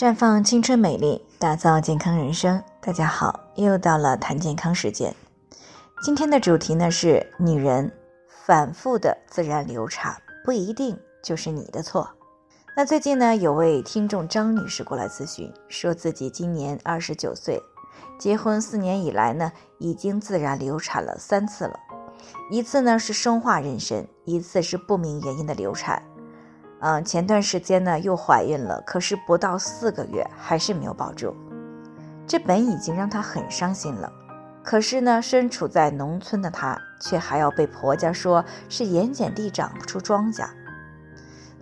[0.00, 2.62] 绽放青春美丽，打造健康人生。
[2.80, 5.14] 大家好，又到了谈健康时间。
[6.02, 7.92] 今天的主题呢是女人
[8.46, 12.08] 反复的自然流产不一定就是你的错。
[12.74, 17.60] 那最近呢，有位听众张女士过来咨询，说自己今年二十九岁，
[18.18, 21.78] 结婚四年以来呢，已经自然流产了三次了，
[22.50, 26.02] 一次呢是生化妊娠，一次是不明原因的流产。
[26.80, 31.34] 嗯，前段时间呢又怀孕了，可是不到四个月还是没有保住，
[32.26, 34.10] 这本已经让她很伤心了。
[34.62, 40.48] 可是呢，身处在农村的她，却还要被婆家说是盐碱地长不出庄稼。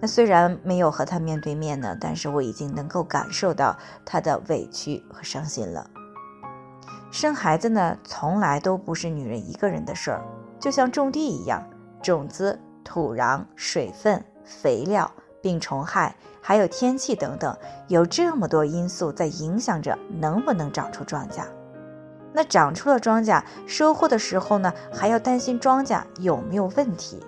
[0.00, 5.90] 那虽然没有和她面对面呢，但是我已经能够感受到她的委屈和伤心了。
[7.10, 10.22] 生孩子呢，从来都不是女人一个人的事儿，
[10.60, 11.68] 就像种地一样，
[12.00, 14.22] 种子、土壤、水分。
[14.48, 15.10] 肥料、
[15.42, 17.54] 病虫害，还有天气等等，
[17.86, 21.42] 有这么多因素在影响着能不能长出庄稼。
[22.32, 27.20] 那长出了庄稼，收获的时候呢，还要担心庄稼有没有问题。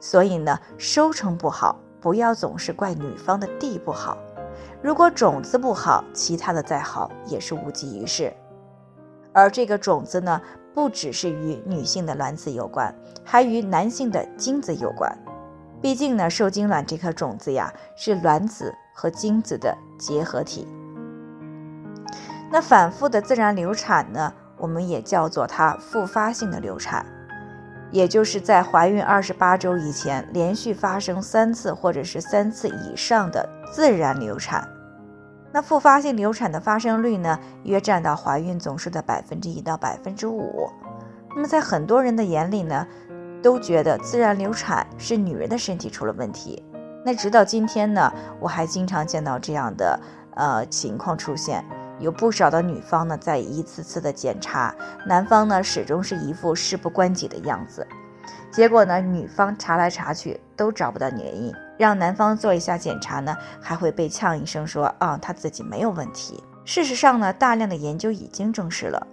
[0.00, 4.16] 所以呢，收成不好，不要总是怪女方的地不好。
[4.82, 8.32] 如果种子不好，其他的再好也是无济于事。
[9.32, 10.40] 而这个种子呢，
[10.72, 15.10] 不只是与女性的卵子有关，还与男性的精子有关。
[15.80, 20.66] 毕竟呢，受精卵这颗种子呀，是卵子和精子的结合体。
[22.50, 27.04] 那反复的自然流产呢，我们也叫做它复发性的流产，
[27.90, 34.66] 也就是在怀孕二十八周以前连续发生三次或者是三次以上的自然流产。
[35.52, 40.70] 那复发性流产的发生率呢，约占到怀孕总数的百分之一到百分之五。
[41.34, 42.86] 那么在很多人的眼里呢，
[43.46, 46.60] 都觉得自然流产是女人的身体出了问题。
[47.04, 50.00] 那直到今天呢，我还经常见到这样的
[50.34, 51.64] 呃情况出现，
[52.00, 54.74] 有不少的女方呢在一次次的检查，
[55.06, 57.86] 男方呢始终是一副事不关己的样子。
[58.50, 66.42] 结果呢，女方查来查去都找不到原因，让男方做一下检查呢，还会被呛一声说啊他自己没有问题。
[66.64, 69.06] 事实上呢，大量的研究已经证实了，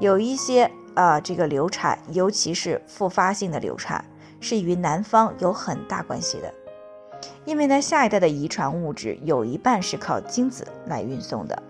[0.00, 0.70] 有一些。
[0.94, 4.04] 啊，这个流产，尤其是复发性的流产，
[4.38, 6.54] 是与男方有很大关系的。
[7.44, 11.62] 因为呢，下一代的遗传物质有一半是靠精子来运送的。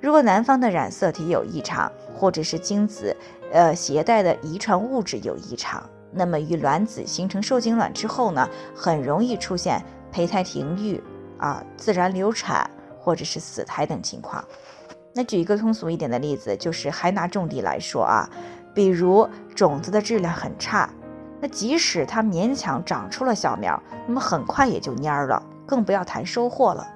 [0.00, 3.16] 如果男方的染色体有异常，或者是精子
[3.52, 11.02] 呃携带的遗传物质有异常，那么与卵子形成受精卵之后呢，很容易出现胚胎停育
[11.38, 14.44] 啊、自然流产或者是死胎等情况。
[15.14, 18.28] 那举一个通俗一点的例子，就是还拿种地来说啊。
[18.74, 20.88] 比如种子的质量很差，
[21.40, 26.86] 那即使它勉强长出了小苗，那么很快也就蔫儿了，更不要谈收获了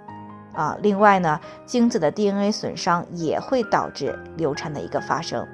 [0.52, 0.78] 啊！
[0.80, 5.44] 另外呢，精子的 DNA 损伤也会导致流产的一个发生。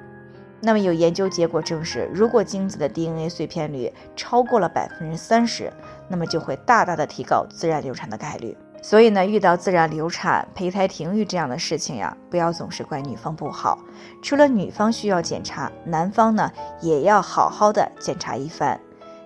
[0.61, 5.71] 那么有研究结果证实，如果精子的 DNA 碎片率超过了百分之三十，
[6.09, 8.55] 那么就会大大的提高自然流产的概率。
[8.81, 13.77] 所以呢，遇到自然流产、胚胎停育这样的事情呀，不要总是怪女方不好。
[14.21, 16.51] 除了女方需要检查，男方呢
[16.81, 18.79] 也要好好的检查一番。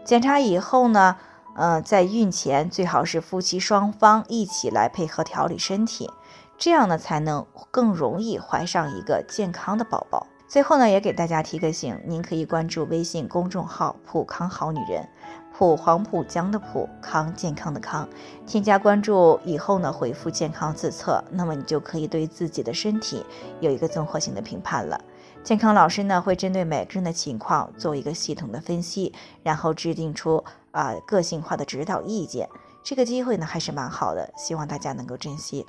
[0.03, 1.15] 检查以后呢，
[1.55, 6.09] 嗯，在孕前最好是夫妻双方一起来配合调理身体，
[6.57, 10.27] 这样呢才能更容易怀上一个健康的宝宝。
[10.47, 15.07] 最后呢，也给大家提个醒，您可以关注微信公众号“普康好女人”。
[15.55, 18.09] 浦黄浦江的浦康健康的康，
[18.47, 23.23] 添加关注以后呢，回复健康自测，那么你就可以对自己的身体
[23.59, 24.99] 有一个综合性的评判了。
[25.43, 29.13] 健康老师呢会针对每个人的情况做一个系统的分析，
[29.43, 32.49] 然后制定出啊个性化的指导意见。
[32.83, 35.65] 这个机会呢还是蛮好的，希望大家能够珍惜。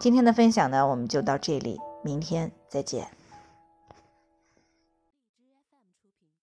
[0.00, 3.06] 今天的分享呢我们就到这里，明天再见。